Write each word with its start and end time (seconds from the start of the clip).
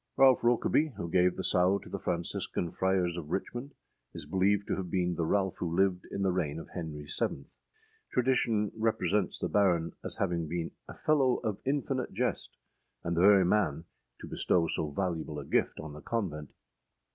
Ralph 0.17 0.41
Rokeby, 0.41 0.95
who 0.95 1.11
gave 1.11 1.35
the 1.35 1.43
sow 1.43 1.77
to 1.77 1.87
the 1.87 1.99
Franciscan 1.99 2.71
Friars 2.71 3.15
of 3.17 3.29
Richmond, 3.29 3.75
is 4.15 4.25
believed 4.25 4.65
to 4.65 4.77
have 4.77 4.89
been 4.89 5.13
the 5.13 5.27
Ralph 5.27 5.57
who 5.59 5.75
lived 5.77 6.07
in 6.09 6.23
the 6.23 6.31
reign 6.31 6.57
of 6.57 6.69
Henry 6.69 7.05
VII. 7.05 7.45
Tradition 8.11 8.71
represents 8.75 9.37
the 9.37 9.47
Baron 9.47 9.91
as 10.03 10.17
having 10.17 10.47
been 10.47 10.71
âa 10.89 10.97
fellow 10.97 11.35
of 11.43 11.59
infinite 11.65 12.11
jest,â 12.13 12.49
and 13.07 13.15
the 13.15 13.21
very 13.21 13.45
man 13.45 13.83
to 14.21 14.27
bestow 14.27 14.65
so 14.65 14.89
valuable 14.89 15.37
a 15.37 15.45
gift 15.45 15.79
on 15.79 15.93
the 15.93 16.01
convent! 16.01 16.51